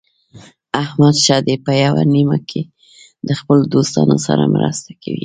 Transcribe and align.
احمد 0.83 1.15
ښه 1.23 1.37
دی 1.45 1.55
په 1.65 1.71
یوه 1.83 2.03
نیمه 2.13 2.37
کې 2.49 2.61
د 3.27 3.29
خپلو 3.39 3.63
دوستانو 3.73 4.17
سره 4.27 4.43
مرسته 4.55 4.91
کوي. 5.01 5.19